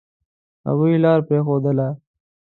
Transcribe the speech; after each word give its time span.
هغوی 0.67 0.95
لار 1.03 1.19
پرېښودله. 1.27 1.89